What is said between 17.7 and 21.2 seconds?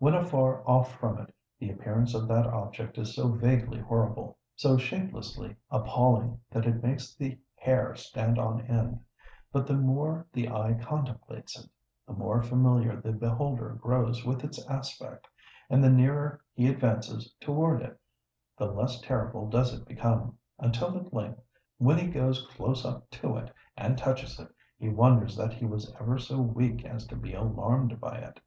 it, the less terrible does it become; until at